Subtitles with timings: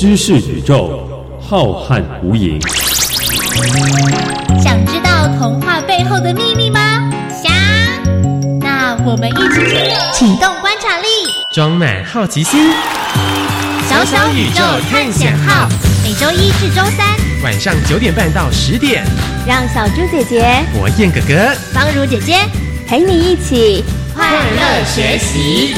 [0.00, 1.06] 知识宇宙
[1.38, 2.58] 浩瀚无垠。
[4.58, 6.80] 想知道童话背后的秘密吗？
[7.28, 7.52] 想。
[8.60, 11.06] 那我们一起进入启动观察力，
[11.54, 12.72] 装满好奇心。
[13.90, 15.68] 小小宇宙探险号，
[16.02, 17.06] 每周一至周三
[17.44, 19.04] 晚上九点半到十点，
[19.46, 22.38] 让小猪姐姐、博彦哥哥、方如姐姐
[22.88, 23.84] 陪你一起
[24.16, 25.74] 快乐学习。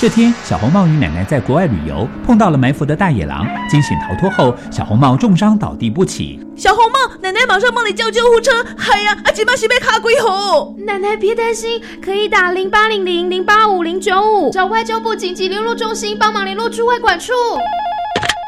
[0.00, 3.44] 这天，小红帽与奶奶在国外旅游，碰到了埋伏的大野狼。
[3.68, 6.38] 惊险逃脱后，小红帽重伤倒地不起。
[6.54, 8.64] 小红帽，奶奶马上帮你叫救护车！
[8.92, 10.72] 哎呀，阿吉玛西被卡鬼吼！
[10.86, 17.32] 奶奶别担心，可以打零八零零零八五零九五，找外交部紧急联络中心帮忙联络驻外管处。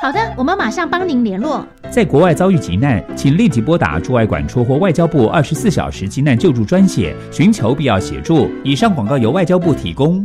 [0.00, 1.66] 好的，我们马上帮您联络。
[1.90, 8.48] 在国外遭遇急难，请立即拨打驻外管处或外交部二十四小时急难救助专线，寻求必要协助。
[8.62, 10.24] 以上广告由外交部提供。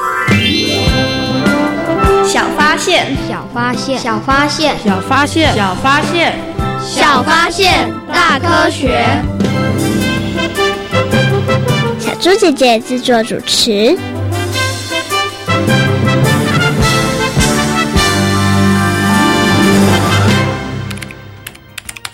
[2.31, 6.33] 小发现，小发现，小发现，小发现，小发现，
[6.81, 9.05] 小发现，大科学。
[11.99, 13.97] 小猪姐姐制作主持。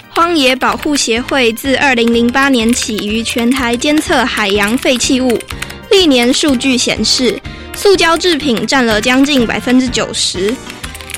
[0.09, 5.39] 荒野保护协会自二零零八年起于全台监测海洋废弃物，
[5.91, 7.39] 历年数据显示，
[7.77, 10.53] 塑胶制品占了将近百分之九十，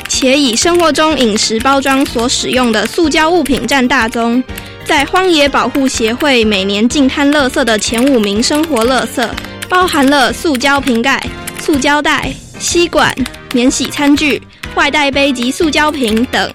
[0.10, 4.44] 且以生活中饮食包装所使用的塑胶物品占大宗。
[4.84, 9.26] 在荒野保护协会每年净滩垃圾的前五名生活垃圾，
[9.70, 11.26] 包含了塑胶瓶盖、
[11.62, 13.16] 塑胶袋、吸管、
[13.54, 14.42] 免洗餐具、
[14.76, 16.52] 外带杯及塑胶瓶等。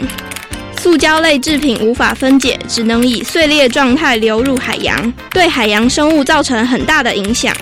[0.77, 7.57] 塑胶类制品无法分解，只能以碎裂状态流入海洋，对海洋生物造成很大的影响。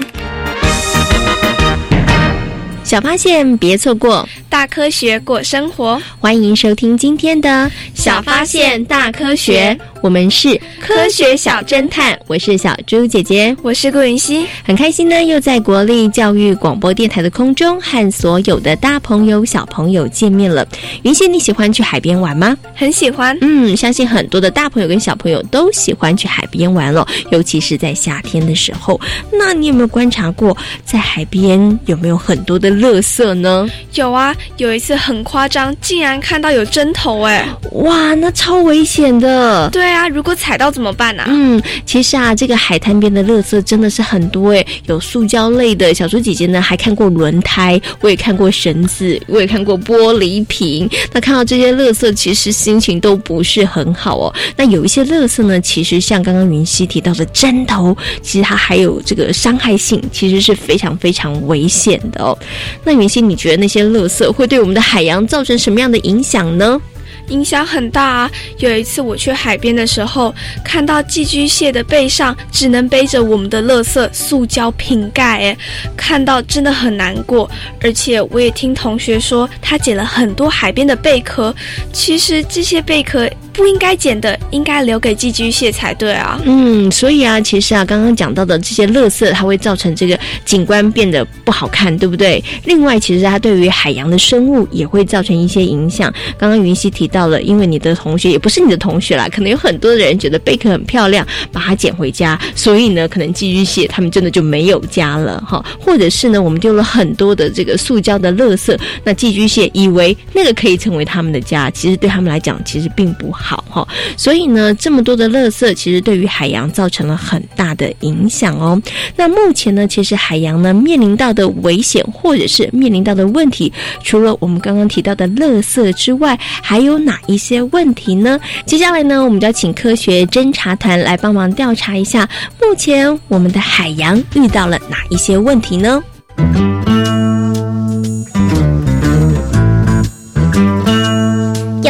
[2.92, 9.74] 小发现，别错过大科学过生活，欢迎收听今天的小发现大科学。
[10.02, 20.66] 我们是科学小侦探，我是小猪姐姐，我是顾云熙，很开心呢，又在国立教育广播电台的空中和所有的大朋友、小朋友见面了。
[21.04, 22.56] 云熙，你喜欢去海边玩吗？
[22.74, 29.00] 很喜欢，嗯，相信很多的大朋友跟小朋友都喜欢去海边玩了，尤其是在夏天的时候。
[29.30, 33.68] 那你有没有观察过，在海边有没有很多的垃圾呢？
[33.94, 39.70] 有啊，有一次很夸张，竟然看到有针头，哎，哇，那超危险的。
[39.70, 39.91] 对。
[39.92, 41.24] 啊，如果踩到怎么办呢？
[41.28, 45.92] 嗯，其实啊，这个海滩边的垃圾真的是很多诶，有塑胶类的。
[45.92, 50.88] 小猪姐姐呢还看过轮胎，我也看过绳子，我也看过玻璃瓶。
[51.12, 54.34] 那看到这些垃圾，其实心情都不是很好哦。
[54.56, 62.36] 那有一些垃圾呢，其实像刚刚云溪提到的针头，其实它还有这个伤害性，其实是非常非常危险的哦。
[62.84, 66.80] 那云溪，你觉得那些垃圾会对我们的海洋造成什么样的影响呢？
[67.28, 68.30] 影响很大啊！
[68.58, 70.34] 有一次我去海边的时候，
[70.64, 75.56] 看到寄居蟹的背上只能背着我们的垃圾塑胶瓶盖，哎，
[75.96, 77.50] 看到真的很难过。
[77.80, 81.54] 而且我也听同学说，他捡了很多海边的贝壳，
[81.92, 86.40] 其实这些贝壳不应该捡的应该留给寄居蟹才对啊。
[86.44, 92.42] 嗯，所以啊，其实啊，刚刚讲到的这些垃圾，它会造成这个景观变得不好看，对不对？
[92.64, 96.12] 另外，其实它对于海洋的生物也会造成一些影响。
[96.38, 105.64] 刚刚云溪提到了，因为你的同学也不是你的同学啦，可能有很多的人觉得贝壳很漂亮，把它捡回家，所以呢，可能寄居蟹它们真的就没有家了哈。
[105.78, 113.86] 或者是呢，我们丢了很多的这个塑胶的垃圾，那寄居蟹以为那个可以成为他们的家，其实对他们来讲，其实并不好哈。
[114.16, 118.80] 所以呢，这么多的垃圾，其实对于海洋造成了很大的影响哦。
[119.16, 123.72] 那目前呢，其实海洋呢面临到的危险，或者是面临到的问题，
[124.02, 128.38] 除了我们刚刚提到的垃圾之外，还有哪一些问题呢？
[128.66, 132.28] 接下来呢，我们就要请科学侦查团来帮忙调查一下，
[132.60, 136.02] 目前我们的海洋遇到了哪一些问题呢？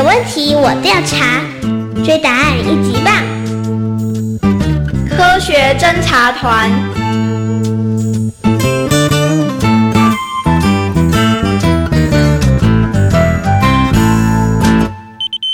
[0.03, 1.41] 有问题我调查，
[2.05, 3.15] 追答案一级棒！
[5.09, 6.69] 科学侦查团。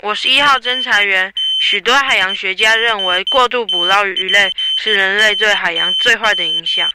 [0.03, 1.31] 我是一号侦查员。
[1.59, 6.89] 许多海洋学家认为，过度捕捞鱼类是人类对海洋最坏的影响。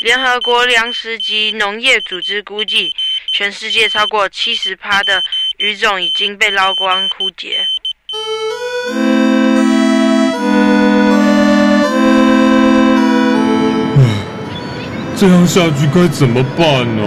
[0.00, 2.92] 联合国粮食及农业组织估计，
[3.32, 5.24] 全世界超过七十趴的
[5.58, 7.58] 鱼种已经被捞光枯竭。
[15.16, 16.66] 这样下去该怎么办
[16.96, 17.02] 呢？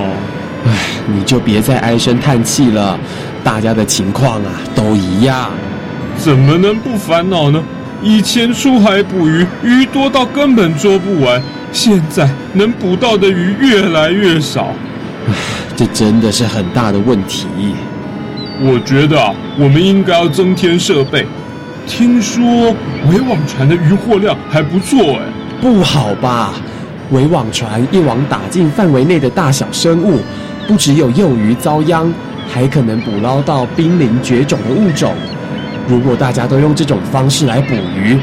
[0.65, 0.71] 唉，
[1.07, 2.97] 你就别再唉声叹气了，
[3.43, 5.51] 大家的情况啊都一样。
[6.17, 7.61] 怎么能不烦恼呢？
[8.01, 14.73] 以前出海捕鱼，鱼多到根本捉不完，现在能捕到的鱼越来越少，
[15.27, 15.33] 唉，
[15.75, 17.45] 这真的是很大的问题。
[18.59, 21.25] 我觉得啊，我们应该要增添设备。
[21.85, 22.43] 听说
[23.09, 25.25] 围网船的渔获量还不错哎，
[25.61, 26.53] 不好吧？
[27.11, 30.19] 围网船一网打尽范围内的大小生物，
[30.67, 32.11] 不只有幼鱼遭殃，
[32.49, 35.13] 还可能捕捞到濒临绝种的物种。
[35.87, 38.17] 如果大家都用这种方式来捕鱼，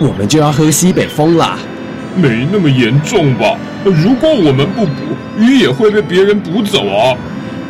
[0.00, 1.58] 我们就要喝西北风啦。
[2.16, 3.56] 没那么严重吧？
[3.84, 4.92] 如果我们不捕，
[5.38, 7.14] 鱼也会被别人捕走啊。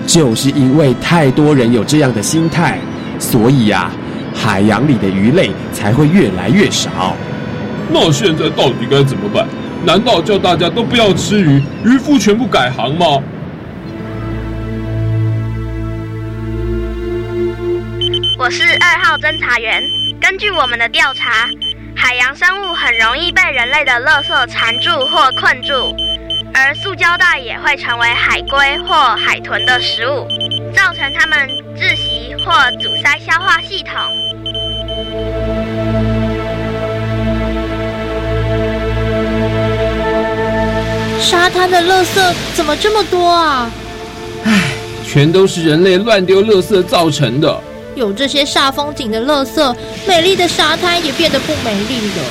[0.07, 2.79] 就是因为太多人有这样的心态，
[3.19, 3.91] 所以呀、
[4.35, 7.17] 海洋里的鱼类才会越来越少。
[7.89, 9.47] 那现在到底该怎么办？
[9.85, 13.07] 难道叫大家都不要吃鱼，渔夫全部改行吗？
[18.39, 19.83] 我是二号侦查员。
[20.21, 21.49] 根据我们的调查，
[21.97, 25.95] 海洋生物很容易被人类的垃圾缠住或困住，
[26.55, 30.27] 而塑胶袋也会成为海龟或海豚的食物，
[30.75, 33.95] 造成它们窒息或阻塞消化系统。
[41.19, 43.71] 沙滩的垃圾怎么这么多啊？
[45.07, 47.61] 全都是人类乱丢垃圾造成的。
[47.95, 49.75] 有这些煞风景的垃圾，
[50.07, 52.25] 美丽的沙滩也变得不美丽了。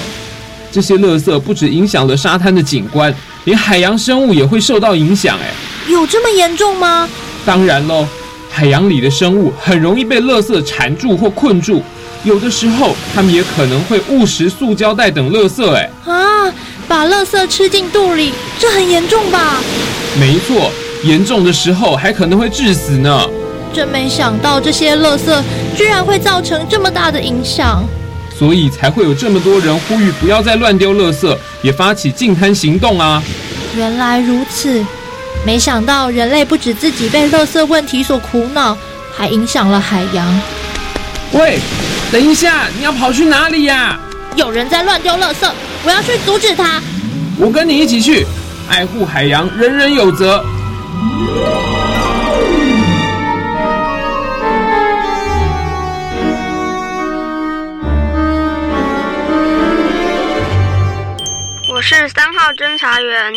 [0.71, 3.13] 这些垃圾不止影响了沙滩的景观，
[3.45, 5.37] 连海洋生物也会受到影响。
[5.39, 5.47] 哎，
[5.91, 7.09] 有这么严重吗？
[7.45, 8.07] 当然喽，
[8.51, 11.81] 海洋里的生物很容易被垃圾缠住或困住，
[12.23, 15.67] 有的时候它们也可能会误食塑胶袋等垃圾。
[15.71, 16.53] 哎，啊，
[16.87, 19.59] 把垃圾吃进肚里，这很严重吧？
[20.19, 20.71] 没错，
[21.03, 23.27] 严重的时候还可能会致死呢。
[23.73, 25.41] 真没想到这些垃圾
[25.77, 27.83] 居然会造成这么大的影响，
[28.41, 33.21] 所以才会有这么多人呼吁不要再乱丢垃圾，也发起净滩行动啊！
[33.77, 34.83] 原来如此，
[35.45, 38.75] 没想到人类不止自己被垃圾问题所苦恼，
[39.15, 40.41] 还影响了海洋。
[41.33, 41.59] 喂，
[42.11, 43.99] 等一下，你要跑去哪里呀？
[44.35, 45.47] 有人在乱丢垃圾，
[45.83, 46.81] 我要去阻止他。
[47.37, 48.25] 我跟你一起去，
[48.67, 50.43] 爱护海洋，人人有责。
[61.81, 63.33] 是三号侦查员。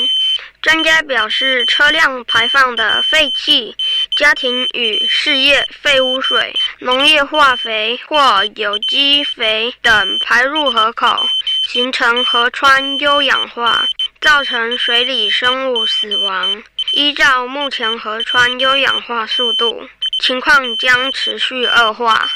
[0.61, 3.77] 专家表示，车辆排放的废气、
[4.17, 11.27] 家庭与事业废污水、农业化肥或有机肥等排入河口，
[11.69, 13.87] 形成河川优氧化，
[14.23, 16.63] 造成水里生物死亡。
[16.93, 19.87] 依照目前河川优氧化速度，
[20.21, 22.31] 情况将持续恶化。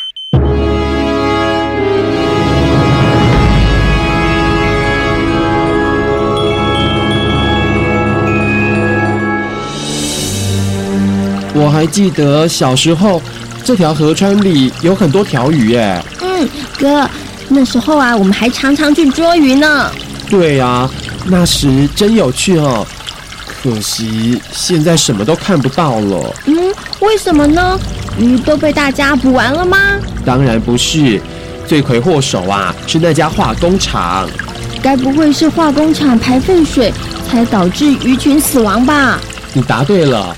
[11.59, 13.21] 我还记得小时候，
[13.65, 16.01] 这条河川里有很多条鱼耶。
[16.21, 16.49] 嗯，嗯，
[16.79, 17.11] 哥，
[17.49, 19.91] 那时候啊，我们还常常去捉鱼呢。
[20.31, 20.89] 对啊，
[21.27, 22.87] 那时真有趣哦。
[23.45, 26.33] 可惜现在什么都看不到了。
[26.47, 26.55] 嗯，
[27.01, 27.79] 为什么呢？
[28.17, 29.77] 鱼都被大家捕完了吗？
[30.25, 31.21] 当然不是，
[31.67, 34.29] 罪魁祸首啊是那家化工厂。
[34.81, 36.93] 该不会是化工厂排废水
[37.29, 39.19] 才导致鱼群死亡吧？
[39.53, 40.37] 你答对了，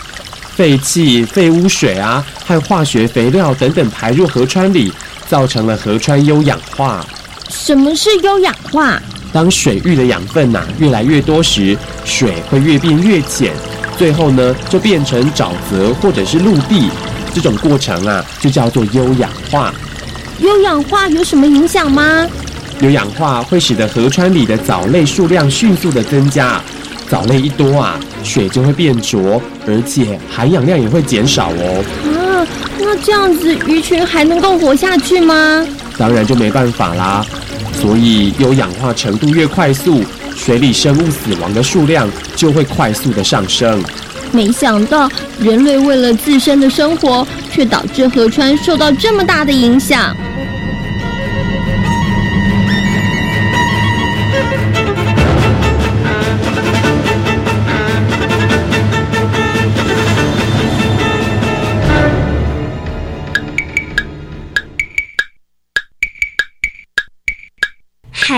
[0.60, 4.92] 废气、废污水啊和化学肥料等等排入河川里，
[5.26, 7.02] 造成了河川优氧化。
[7.48, 9.00] 什么是优氧化？
[9.32, 11.74] 当水域的养分呐、越来越多时，
[12.04, 13.54] 水会越变越浅，
[13.96, 16.90] 最后呢就变成沼泽或者是陆地。
[17.32, 19.72] 这种过程啊就叫做优氧化。
[20.40, 22.28] 优氧化有什么影响吗？
[22.80, 26.60] 有氧化会使得河川里的藻类数量迅速的增加，
[27.08, 31.84] 藻类一多啊，水就会变浊，而且含氧量也会减少哦。
[32.04, 32.46] 啊，
[32.78, 35.66] 那这样子鱼群还能够活下去吗？
[35.98, 37.24] 当然就没办法啦。
[37.74, 40.02] 所以有氧化程度越快速，
[40.36, 43.82] 水里生物死亡的数量就会快速的上升。
[44.32, 45.08] 没想到
[45.38, 50.14] 人类为了自身的生活，却导致河川受到这么大的影响。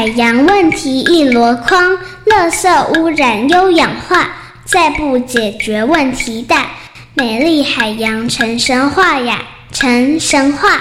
[0.03, 4.33] 海洋问题一箩筐，垃圾污染、优氧化，
[4.65, 6.73] 再不解决问题大，
[7.15, 9.41] 美丽海洋成神话呀，
[9.71, 10.81] 成神话。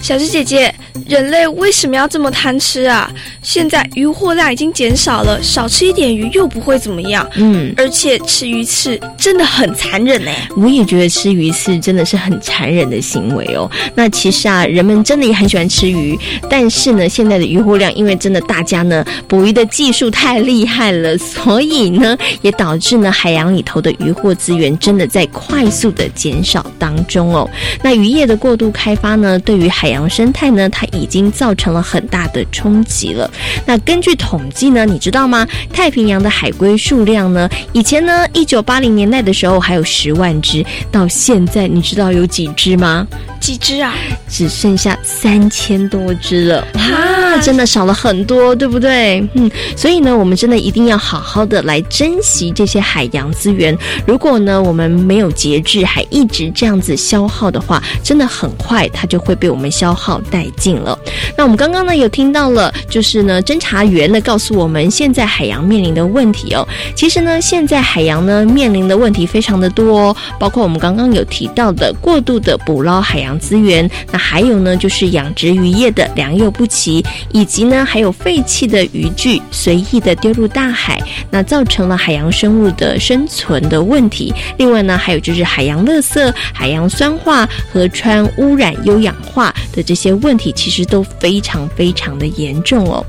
[0.00, 0.72] 小智姐姐，
[1.08, 3.10] 人类为什么要这么贪吃啊？
[3.42, 7.28] 现在鱼货量已经减少了，少吃一点鱼又不会怎么样。
[7.34, 10.30] 嗯，而且吃鱼刺真的很残忍呢。
[10.56, 13.68] 我也觉得吃鱼刺真的是很残忍的行为哦。
[13.94, 16.16] 那其实啊，人们真的也很喜欢吃鱼，
[16.48, 27.50] 但是呢，现在的鱼货量因为真的大家呢捕鱼的技术太厉害了，所以呢也导致呢海洋里头的渔获资源真的在快速的减少当中哦。
[27.82, 33.30] 那渔业的过度开发呢，对于海洋生态呢，它已经造成了很大的冲击了。
[33.66, 35.46] 那根据统计呢，你知道吗？
[35.72, 43.06] 太平洋的海龟数量呢，以前呢，一九八零年代的时候还有十万只，到现在你知道有几只吗？
[43.40, 43.94] 几只啊？
[44.28, 47.38] 只剩下三千多只了啊！
[47.42, 49.20] 真的少了很多，对不对？
[49.34, 53.76] 嗯，所以呢，我们真的一定要好好的来珍惜这些海洋资源。
[54.06, 60.98] 如果呢，我们没有节制，还一直这样子消耗的话，真的很快它就会被我们消耗殆尽了。
[61.36, 66.66] 那我们刚刚呢有听到了，就是呢侦查员呢告诉我们，现在海洋面临的问题哦。
[66.94, 81.00] 其实呢，现在海洋呢面临的问题非常的多哦，包括我们刚刚有提到的过度的捕捞海洋资源，那还有呢就是养殖渔业的良莠不齐，以及呢还有废弃的渔具随意的丢入大海，
[81.30, 84.32] 那造成了海洋生物的生存的问题。
[84.56, 93.04] 另外呢，还有就是海洋垃圾、海洋酸化、河川污染、优氧化的这些问题，其实都非常非常的严重哦。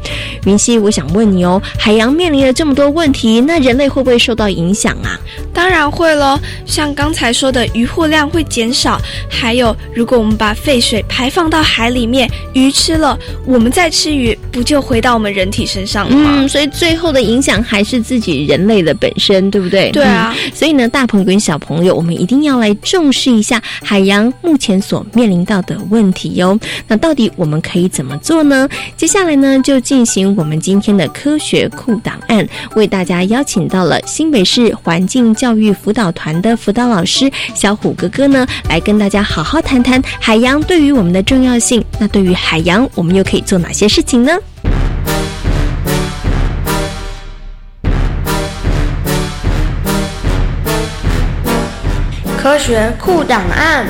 [0.46, 5.18] 云溪，我想问你哦，海洋面临了这么多问题，那人类会不会受到影响啊？
[5.54, 16.32] 当然会喽，像刚才说的渔获量会减少，还有如果我们把废水排放到海里面，鱼吃了，我们再吃鱼，不就回到我们人体身上了吗？
[16.40, 19.90] 嗯，所以最后的影响还是自己人类的本身，对不对？
[19.92, 26.60] 对啊嗯所以呢，大朋友跟小朋友，我们一定要来重视一下海洋目前所面临到的问题哟。
[26.88, 28.68] 那到底我我们可以怎么做呢？
[28.98, 32.44] 接下来呢，就进行我们今天的科学库档案，
[32.76, 41.86] 为大家邀请到了新北市环境教育辅导团的辅导老师小虎哥哥呢，来跟大家好好谈谈海洋对于我们的重要性。
[42.00, 44.34] 那对于海洋，我们又可以做哪些事情呢？
[52.42, 53.86] 科学库档案。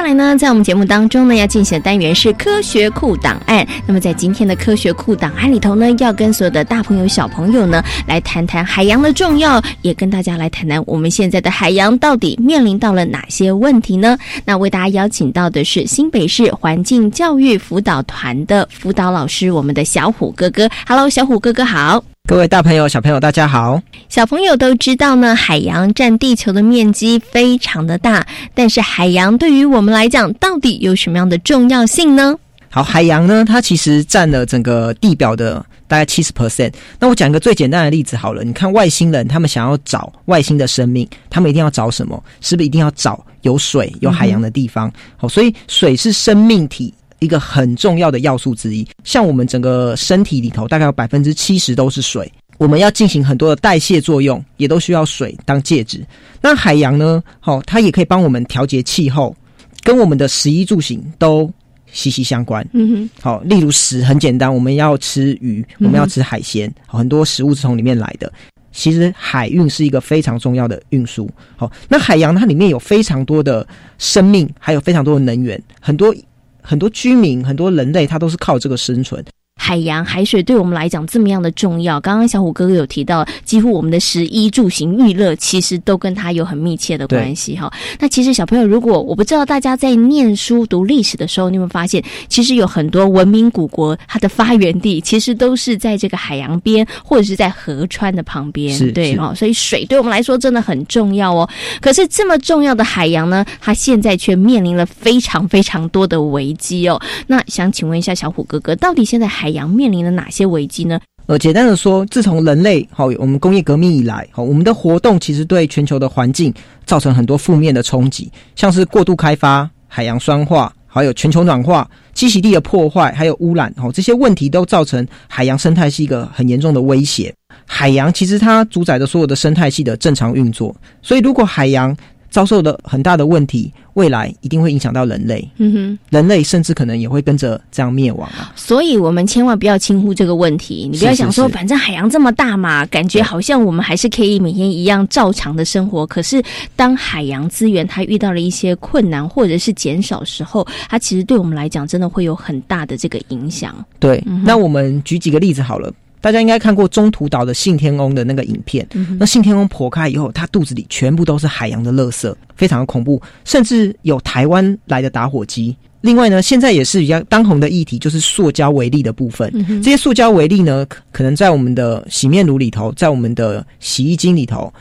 [0.00, 3.66] 下来呢，在我们节目当中呢，要进行的单元是科学库档案。
[3.86, 14.16] 那么在今天的科学库档案里头呢，要跟所有的大朋友、小朋友呢，来谈谈海洋的重要，也跟大家来谈谈我们现在的海洋到底面临到了哪些问题呢？
[14.46, 20.66] 那为大家邀请到的是新北市环境教育辅导团的辅导老师，我们的小虎哥哥。
[20.86, 22.02] Hello，小虎哥哥好。
[22.30, 23.82] 各位大朋友、小朋友，大家好。
[24.08, 32.36] 小朋友都知道呢，海洋占地球的面积非常的大，但是海洋对于我们来讲，到底有什么样的重要性呢？
[32.70, 35.54] 好，海洋呢，它其实占了整个地表的
[35.88, 36.72] 大概七十 percent。
[37.00, 42.22] 那我讲一个最简单的例子好了，你看外星人他们想要找外星的生命，他们一定要找什么？
[42.40, 44.88] 是不是一定要找有水、有海洋的地方？
[45.16, 48.86] 好，所以水是生命体一个很重要的要素之一。
[49.04, 52.30] 像我们整个身体里头，大概有百分之七十都是水。
[52.58, 56.04] 我们要进行很多的代谢作用，也都需要水当介质。
[56.42, 57.22] 那海洋呢？
[57.40, 59.34] 好、它也可以帮我们调节气候，
[59.82, 61.50] 跟我们的食衣住行都
[61.90, 62.66] 息息相关。
[62.74, 68.30] 嗯哼，好，例如食很简单，我们要吃鱼，我们要吃海鲜，好很多食物是从里面来的。
[68.72, 71.28] 其实海运是一个非常重要的运输。
[71.56, 76.14] 好，那海洋它里面有非常多的生命，还有非常多的能源，很多
[76.62, 79.24] 很多居民、很多人类，他都是靠这个生存。
[79.62, 87.70] 海洋海水对我们来讲这么样的重要，刚刚小虎哥哥有提到，几乎我们的食衣住行娱乐其实都跟它有很密切的关系哈。
[87.98, 99.34] 那其实小朋友，如果我不知道大家在念书读历史的时候，你有没有发现，其实有很多文明古国它的发源地其实都是在这个海洋边或者是在河川的旁边，对哈。
[99.34, 101.46] 所以水对我们来说真的很重要哦。
[101.82, 106.98] 可是这么重要的海洋呢，它现在却面临了非常非常多的危机哦。
[107.26, 111.00] 那想请问一下小虎哥哥，到底现在海海洋面临了哪些危机呢？
[111.26, 116.54] 呃，简单的说，自从人类好、我们工业革命以来，好、我们的活动其实对全球的环境
[116.86, 127.34] 造成很多负面的冲击，像是过度开发、海洋酸化，还有全球暖化、栖息地的破坏，还有污染，好、这些问题都造成海洋生态是一个很严重的威胁。
[127.66, 131.96] 海洋其实它主宰着所有的生态系的正常运作，所以如果海洋
[132.30, 135.98] 遭受的很大的问题，未来一定会影响到人类，嗯哼。
[136.10, 138.52] 人类甚至可能也会跟着这样灭亡啊。
[138.54, 140.88] 所以，我们千万不要轻忽这个问题。
[140.90, 146.06] 你不要想说，反正海洋这么大嘛，感觉好像我们还是可以每天一样照常的生活。
[146.06, 146.42] 可是，
[146.76, 153.74] 当海洋资源它遇到了一些困难或者是减少时候，它其实对我们来讲，真的会有很大的这个影响。
[153.98, 155.92] 对，嗯那我们举几个例子好了。
[156.20, 165.74] 大家应该看过中途岛的信天翁的那个影片，嗯那信天翁剖开以后，它肚子里全部都是海洋的垃圾，非常的恐怖，甚至有台湾来的打火机。
[166.02, 169.50] 另外呢，现在也是比较当红的议题，就是塑胶微粒的部分。
[169.54, 174.72] 嗯这些塑胶微粒呢，可可能在我们的洗面乳里头，在我们的洗衣精里头，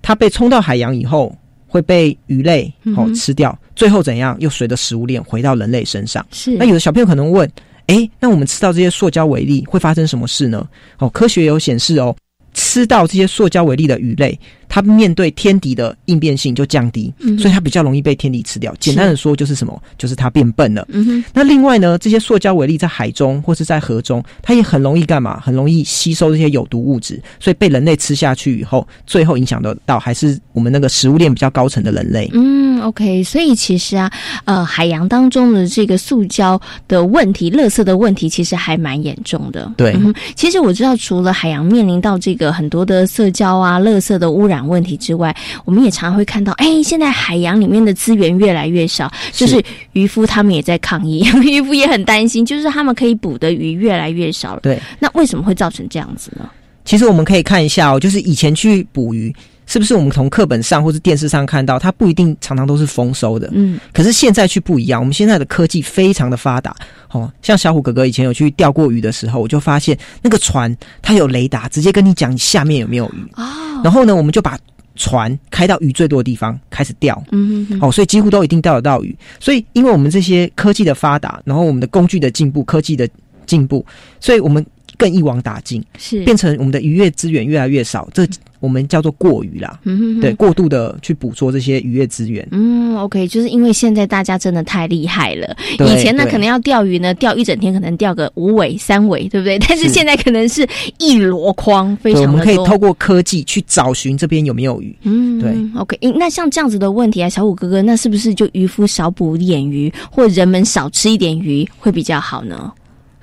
[0.00, 4.36] 它被冲到海洋以后，会被鱼类哦吃掉，最后怎样？
[4.38, 6.24] 又随着食物链回到人类身上。
[6.30, 7.50] 是那有的小朋友可能问：
[7.86, 10.66] 哎，那我们吃到这些塑胶微粒会发生什么事呢？
[10.98, 12.16] 哦，科学有显示哦，
[12.54, 18.74] 吃到这些塑胶微粒的鱼类，它面对天敌的应变性就降低，嗯所以它比较容易被天敌吃掉。
[18.78, 19.82] 简单的说就是什么？
[19.98, 20.86] 就是它变笨了。
[21.32, 25.40] 那另外呢，这些塑胶微粒在海中或是在河中，它也很容易干嘛？
[25.40, 32.30] 很容易吸收这些有毒物质，所以被人类吃下去以后，最后影响得到还是我们那个食物链比较高层的人类。
[32.34, 34.10] 嗯，OK，所以其实啊，
[34.44, 39.72] 呃，海洋当中的这个塑胶的问题、垃圾的问题，其实还蛮严重的。
[39.76, 49.62] 对嗯其实我知道，除了海洋面临到这个很多的塑胶啊、垃圾的污染问题之外，我们也常常会看到，哎，现在海洋里面的资源越来越少，就是
[49.92, 54.60] 渔夫他们也在抗议， 渔夫也很担心，就是他们可以捕的鱼越来越少了。
[54.62, 56.48] 对，那为什么会造成这样子呢？
[56.84, 63.48] 其实我们可以看一下哦，就是以前去捕鱼，是不是我们从课本上或是电视上看到，它不一定常常都是丰收的。
[63.54, 66.76] 嗯，可是现在去不一样，我们现在的科技非常的发达
[67.10, 67.32] 哦。
[67.40, 73.32] 像小虎哥哥以前有去钓过鱼的时候，我就发现那个船它有雷达，直接跟你讲你下面有没有鱼。
[73.36, 74.58] 哦，然后呢，我们就把
[74.96, 77.22] 船开到鱼最多的地方开始钓。
[77.32, 79.14] 嗯哼哦，所以几乎都一定钓得到鱼。
[79.38, 83.06] 所以，因为我们这些科技的发达，然后我们的工具的进步，科技的
[83.44, 83.84] 进步，
[84.20, 84.64] 所以我们
[84.96, 88.08] 更一网打尽，是变成我们的渔业资源越来越少。
[88.14, 88.26] 这
[88.64, 89.78] 我们叫做过于啦。
[89.84, 92.46] 嗯哼哼对，过度的去捕捉这些渔业资源。
[92.50, 95.56] 嗯，OK，就是因为现在大家真的太厉害了。
[95.80, 99.58] 以前呢，可能要钓鱼呢，钓一整天，可能钓个五尾、三尾，对不对？
[99.58, 100.66] 但是是现在可能是
[100.98, 102.26] 一箩筐，非常，我。
[102.28, 104.96] 们可以透过科技去找寻这边有没有鱼。
[105.02, 112.72] 嗯，对，OK，那像这样子的问题啊，小五哥哥，那是不是就渔夫少捕一点鱼，或人们少吃一点鱼会比较好呢？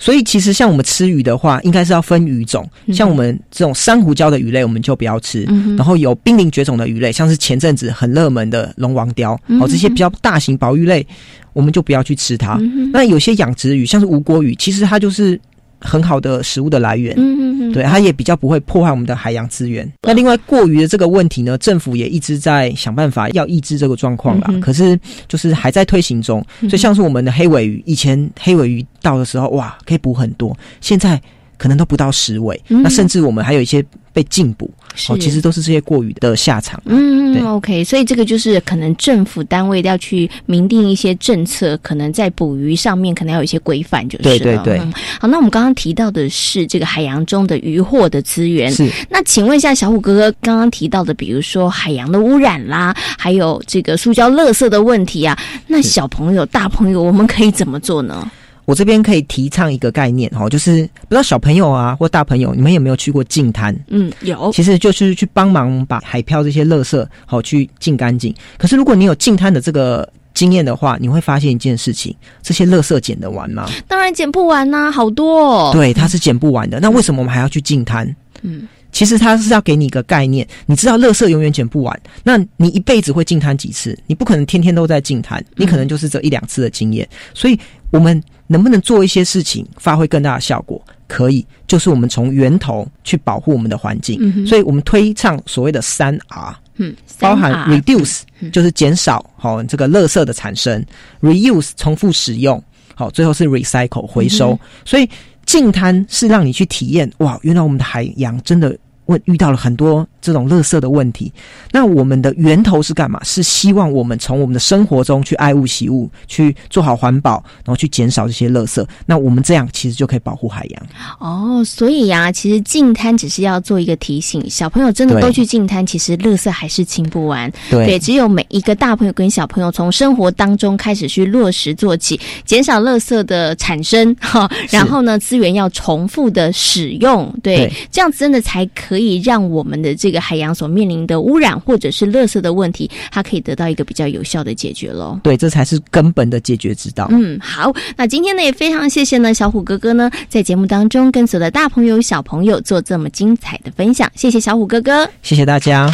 [0.01, 2.67] 所以其实像我们吃鱼的话，应该是要分鱼种。
[2.87, 5.45] 嗯像我们这种珊瑚礁的鱼类，我们就不要吃。
[5.47, 11.05] 嗯然后有濒临绝种的鱼类，像是前阵子很热门的龙王鲷，嗯哦，这些比较大型保育类，
[11.53, 12.57] 我们就不要去吃它。
[12.59, 15.39] 嗯那有些养殖鱼，像是无锅鱼，其实它就是
[15.81, 17.13] 很好的食物的来源。
[17.17, 19.91] 嗯嗯嗯对，它也比较不会破坏我们的海洋资源。
[20.01, 24.47] 那另外过于的这个问题呢，政府也一直在想办法要抑制这个状况啦。
[24.49, 26.45] 嗯可是就是还在推行中。
[26.61, 31.21] 所以像是我们的黑尾鱼，以前黑尾鱼到的时候，哇，可以捕很多，现在。
[31.61, 32.59] 可能都不到十尾。
[32.69, 32.81] 嗯。
[32.81, 36.81] 那甚至我们还有一些被禁捕，哦，是其实都是这些过于的下场。
[36.85, 44.37] 嗯对，OK，所以这个就是可能政府单位要去明定一些政策，可能在捕鱼上面可能要有一些规范，就是了。
[44.37, 44.79] 对对对。
[44.79, 44.91] 嗯。
[45.19, 48.89] 好，那我们刚刚提到的是这个海洋中的渔获的资源，是。
[49.07, 58.29] 那请问一下小虎哥哥，刚刚提到的，比如说海洋的污染啦，还有这个塑胶垃圾的问题啊，那小朋友、大朋友，我们可以怎么做呢？
[58.71, 63.77] 我这边可以提倡一个概念哦，就是不知道小朋友啊或大朋友，你们有没有去过净滩？
[63.89, 64.49] 嗯，有。
[64.53, 68.33] 其实就是去帮忙把海漂这些垃圾好、去净干净。
[68.57, 73.69] 可是如果你有净滩的这个经验的话，你会发现一件事情：这些垃圾捡得完吗？
[73.89, 75.71] 当然捡不完呐、好多、哦。
[75.73, 76.79] 对，它是捡不完的。
[76.79, 78.15] 那为什么我们还要去净滩？
[78.41, 83.99] 嗯，其实它是要给你一个概念，你知道垃圾永远捡不完，那你一辈子会净滩几次？
[84.07, 87.05] 你不可能天天都在净滩，你可能就是这一两次的经验。
[87.33, 87.59] 所以，
[87.91, 90.79] 我们能不能做一些事情，发挥更大的效果？
[91.07, 94.17] 可以，就是我们从源头去保护我们的环境。
[94.21, 100.83] 嗯所以我们推倡所谓的三 R，嗯，包含 3R reduce 就是减少好、这个垃圾的产生
[101.21, 102.61] ，reuse 重复使用，
[102.95, 104.51] 好、最后是 recycle 回收。
[104.51, 105.09] 嗯所以
[105.45, 108.77] 净滩是让你去体验，哇，原来我们的海洋真的
[109.11, 111.31] 问遇到了很多这种垃圾的问题。
[111.71, 113.19] 那我们的源头是干嘛？
[113.23, 118.85] 是希望我们从我们的生活中去爱物惜物，去做好环保，然后去减少这些垃圾。
[119.05, 120.87] 那我们这样其实就可以保护海洋。
[121.19, 127.51] 哦，所以呀、其实净滩只是要做一个提醒，小朋友真的都去净滩，其实垃圾还是清不完。
[127.69, 145.19] 对只有每一个大朋友跟小朋友从生活当中开始去落实做起，减少垃圾的产生，哈，然后呢，资源要重复的使用，对，对这样子真的才可以让我们的这个海洋所面临的污染或者是垃圾的问题，它可以得到一个比较有效的解决喽。
[145.23, 147.07] 对，这才是根本的解决之道。
[147.11, 155.09] 嗯，好，那今天呢也非常谢谢呢小虎哥哥呢在节目当中跟所有的大朋友小朋友做这么精彩的分享，谢谢小虎哥哥。
[155.21, 155.93] 谢谢大家。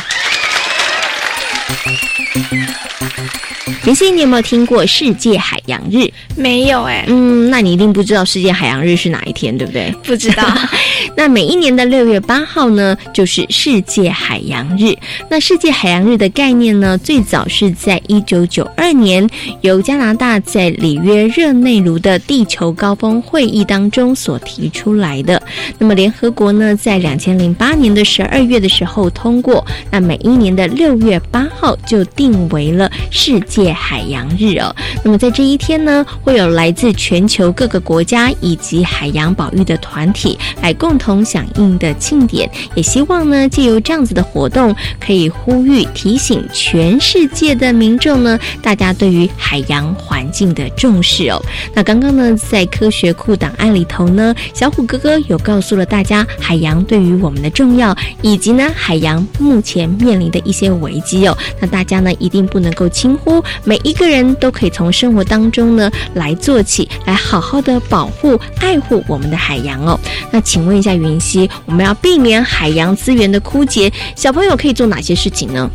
[3.85, 6.09] 妍希，你有没有听过世界海洋日？
[6.35, 9.93] 没有哎、嗯，那你一定不知道世界海洋日是哪一天，对不对？
[10.03, 10.43] 不知道。
[11.15, 14.95] 那每一年的六月八号呢，就是世界海洋日。
[15.29, 19.27] 那世界海洋日的概念呢，最早是在一九九二年
[19.61, 25.41] 由加拿大在里约热内卢的地球高峰会议当中所提出来的。
[25.77, 34.73] 那么联合国呢，在两千零八年的十二月的时候通过，那每一年的六月八号就定为了世界海洋日哦。
[35.03, 51.41] 那么在这一天呢，会有来自全球各个国家以及海洋保育的团体来共同响应的庆典，也希望呢，借由这样子的活动，可以呼吁提醒全世界的民众呢，大家对于海洋环境的重视哦。
[51.73, 61.37] 那刚刚呢，在科学库档案里头呢，小虎哥哥有告诉了大家海洋对于我们的重要，以及呢海洋目前面临的一些危机哦。
[61.59, 69.99] 那大家呢一定不能够轻忽，每一个人都可以从生活当中呢来做起，来好好的保护、爱护我们的海洋哦。
[70.31, 75.67] 那请问一下云溪，我们要避免海洋资源的枯竭，小朋友可以做哪些事情呢？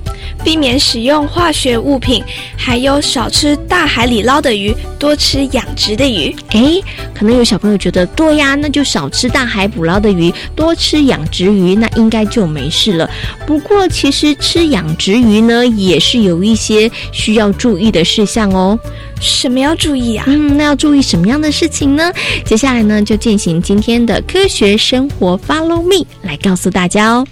[0.45, 2.23] 避免使用化学物品，
[2.57, 6.35] 还有少吃大海里捞的鱼，多吃养殖的鱼。
[6.51, 6.81] 诶，
[7.13, 13.11] 可能有小朋友觉得，对呀，那就少吃大海捕捞的鱼，多吃养殖鱼，那应该就没事了。
[13.47, 18.79] 不过，其实吃养殖鱼呢，也是有一些需要注意的事项哦。
[19.21, 20.25] 什么要注意啊？
[20.27, 22.13] 嗯，那要注意什么样的事情呢？
[22.45, 27.27] 接下来呢，就进行今天的科学生活 Follow Me 来告诉大家哦。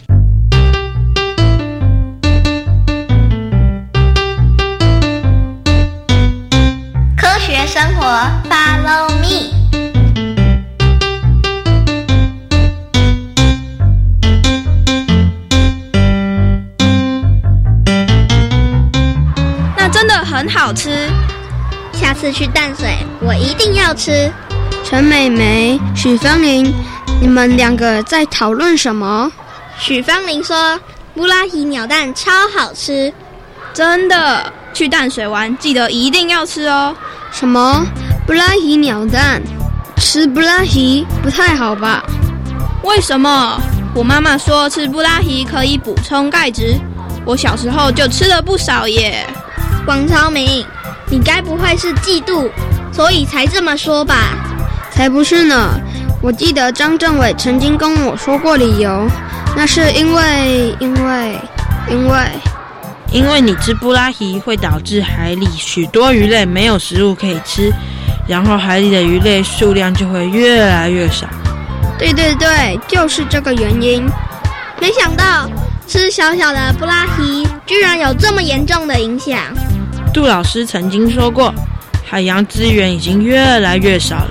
[7.17, 8.05] 科学生活
[8.49, 9.50] ，Follow me。
[20.41, 21.07] 很好吃。
[21.93, 24.33] 下次去淡水，我一定要吃。
[24.83, 26.73] 陈美美、许芳玲，
[27.21, 29.31] 你们两个在讨论什么？
[29.79, 30.81] 许芳玲说
[31.15, 33.13] ：“布拉提鸟蛋超好吃。”
[33.75, 36.97] 真的，去淡水玩记得一定要吃哦。
[37.31, 37.85] 什么？
[38.27, 39.43] 布拉提鸟蛋？
[39.99, 42.03] 吃布拉提不太好吧？
[42.83, 43.61] 为什么？
[43.95, 46.81] 我妈妈说吃布拉提可以补充钙质，
[47.27, 49.27] 我小时候就吃了不少耶。
[49.87, 50.65] 王超明，
[51.09, 52.49] 你该不会是嫉妒，
[52.93, 54.35] 所以才这么说吧？
[54.91, 55.81] 才不是呢！
[56.23, 59.09] 我记得张政委曾经跟我说过理由，
[59.57, 61.39] 那是因为因为
[61.89, 62.19] 因为
[63.11, 67.73] 因为你吃布拉提会导致海里许多鱼类没有食物可以吃，
[68.29, 71.27] 然后海里的鱼类数量就会越来越少。
[71.99, 74.07] 对对对，就是这个原因。
[74.79, 75.49] 没想到
[75.87, 79.39] 吃小小的布拉提居然有这么严重的影响。
[80.13, 81.55] 杜老师曾经说过，
[82.05, 84.31] 海洋资源已经越来越少了，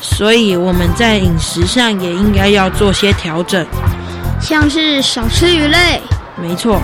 [0.00, 3.66] 所以我们在饮食上也应该要做些调整，
[4.40, 6.00] 像是少吃鱼类。
[6.40, 6.80] 没错。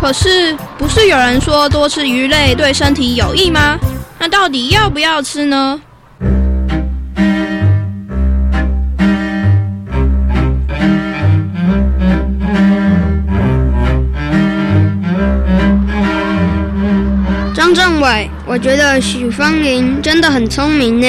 [0.00, 3.78] 可是不是有人说多吃鱼类对身体有益吗？
[4.18, 5.80] 那到底要不要吃呢？
[17.98, 21.08] 政委，我觉得许芳玲真的很聪明呢。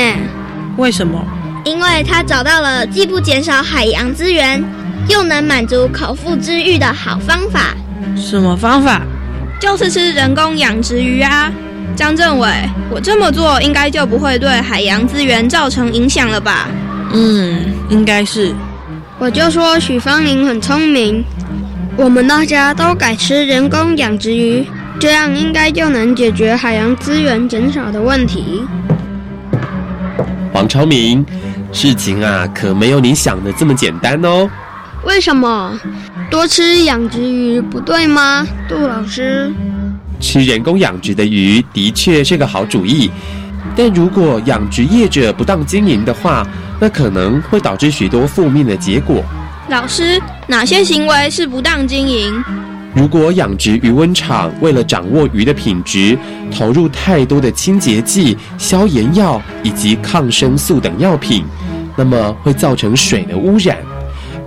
[0.75, 1.23] 为什么？
[1.63, 4.63] 因为他找到了既不减少海洋资源，
[5.07, 7.75] 又能满足口腹之欲的好方法。
[8.17, 9.03] 什么方法？
[9.61, 11.51] 就是吃人工养殖鱼啊！
[11.95, 12.49] 张政委，
[12.89, 16.69] 我这么做应该就不会对海洋资源造成影响了吧？
[17.13, 18.51] 嗯，应该是。
[19.19, 21.23] 我就说许芳玲很聪明，
[21.95, 24.65] 我们大家都改吃人工养殖鱼，
[24.99, 28.61] 这样应该就能解决海洋资源减少的问题。
[30.53, 31.25] 王超明，
[31.71, 34.49] 事情啊可没有你想的这么简单哦。
[35.05, 35.79] 为什么？
[36.29, 39.49] 多吃养殖鱼不对吗，杜老师？
[40.19, 43.09] 吃人工养殖的鱼的确是个好主意，
[43.77, 46.45] 但如果养殖业者不当经营的话，
[46.77, 49.23] 那可能会导致许多负面的结果。
[49.69, 52.43] 老师，哪些行为是不当经营？
[52.95, 56.17] 如果养殖鱼温场为了掌握鱼的品质，
[56.51, 61.45] 投入太多的清洁剂、消炎药以及抗生素等药品，
[61.95, 63.77] 那么会造成水的污染。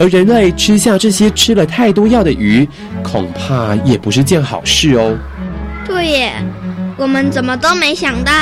[0.00, 2.68] 而人类吃下这些吃了太多药的鱼，
[3.02, 5.16] 恐怕也不是件好事哦。
[5.86, 6.32] 对耶，
[6.96, 8.32] 我们怎么都没想到。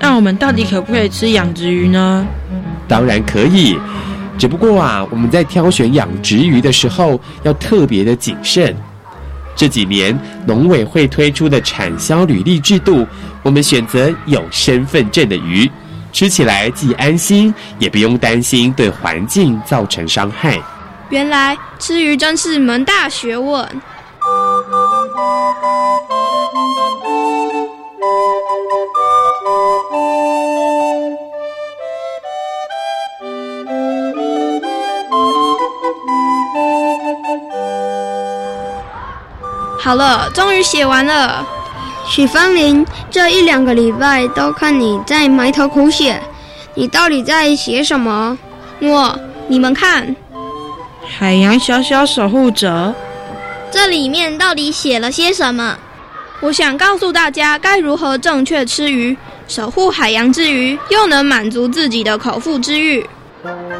[0.00, 2.26] 那我们到底可不可以吃养殖鱼呢？
[2.88, 3.78] 当然可以，
[4.36, 8.74] 只不过啊，我们在挑选养殖鱼的时候要特别的谨慎。
[9.56, 10.16] 这几年
[10.46, 13.06] 农委会推出的产销履历制度，
[13.42, 15.68] 我们选择有身份证的鱼，
[16.12, 20.60] 吃起来既安心，也不用担心对环境造成伤害。
[21.08, 23.66] 原来吃鱼真是门大学问。
[39.86, 41.46] 好了，终于写完了。
[42.08, 46.20] 许芳林，这一两个礼拜都看你在埋头苦写，
[46.74, 48.36] 你到底在写什么？
[48.80, 50.16] 我，你们看，
[51.16, 52.92] 海洋小小守护者，
[53.70, 55.78] 这里面到底写了些什么？
[56.40, 63.08] 我想告诉大家该如何正确吃鱼，守护海洋之余，又能满足自己的口腹之欲。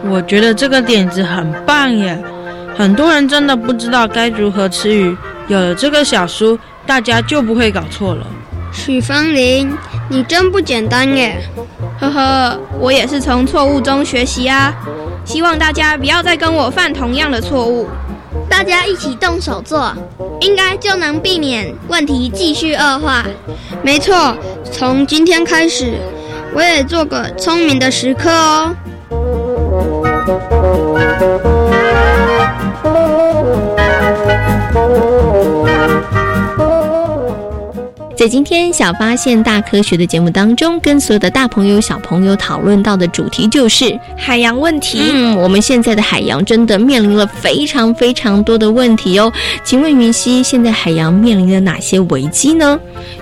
[0.08, 2.16] 我觉得这个点子很棒耶！
[2.78, 5.16] 很多人真的不知道该如何吃鱼。
[5.48, 8.26] 有了这个小书，大家就不会搞错了。
[8.72, 9.76] 许芳玲，
[10.08, 11.40] 你真不简单耶！
[12.00, 14.74] 呵呵，我也是从错误中学习啊。
[15.24, 17.88] 希望大家不要再跟我犯同样的错误。
[18.48, 19.92] 大家一起动手做，
[20.40, 23.24] 应该就能避免问题继续恶化。
[23.82, 24.36] 没错，
[24.70, 25.94] 从今天开始，
[26.52, 28.74] 我也做个聪明的食客哦。
[38.26, 44.98] 在今天小发现大科学的节目当中，跟所有的大朋友小朋友讨论到的主题就是海洋问题。
[45.00, 49.32] 嗯，我们现在的海洋真的面临了非常非常多的问题哦。
[49.62, 52.76] 请问云溪，现在海洋面临了哪些危机呢？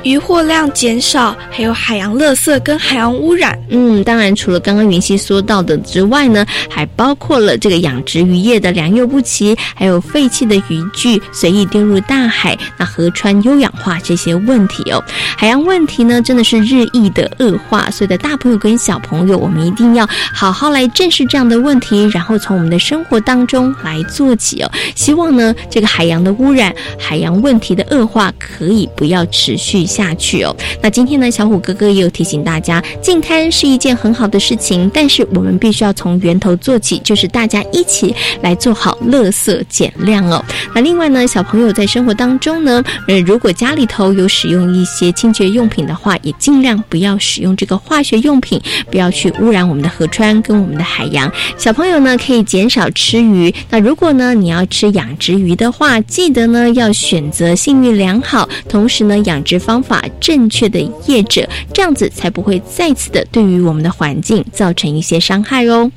[0.04, 3.58] 渔获量减少，还有海洋垃圾跟海洋污染。
[3.68, 14.82] 嗯，当然除了刚刚云溪说到的之外呢，还包括了这个养殖渔业的良莠不齐，还有废弃的渔具随意丢入大海，那河川优氧化这些问题。
[14.92, 14.93] 哦，
[15.36, 24.70] 海洋问题呢，真的是日益的恶化，所以的大朋友跟小朋友，我们一定要好好来正视这样的问题，然后从我们的生活当中来做起哦。
[24.94, 30.54] 希望呢，这个海洋的污染、海洋问题的恶化可以不要持续下去哦。
[30.82, 40.44] 那今天呢，小虎哥哥也有提醒大家，净滩是一件很好的事情，但是我们必须要从源头做起，就是大家一起来做好垃圾减量哦。
[40.74, 51.32] 那另外呢，小朋友在生活当中呢，呃，如果家里头有使用一一些清洁用品的话，也尽量不要使用这个化学用品，不要去污染我们的河川跟我们的海洋。
[51.56, 53.52] 小朋友呢，可以减少吃鱼。
[53.70, 65.90] 那如果呢，你要吃养殖鱼的话，记得呢要选择信誉良好，同时呢养殖方法正确的业者，这样子才不会再次的对于我们的环境造成一些伤害哦。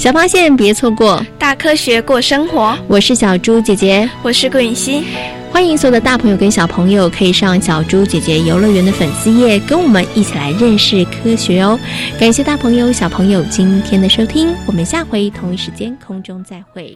[0.00, 2.74] 小发现别错过，大科学过生活。
[2.88, 5.04] 我是小猪姐姐，我是顾允熙。
[5.52, 11.78] 欢迎所有的大朋友跟小朋友可以上小猪姐姐游乐园的粉丝页，跟我们一起来认识科学哦。
[12.18, 16.88] 感谢大朋友小朋友今天的收听，我们下回同一时间空中再会。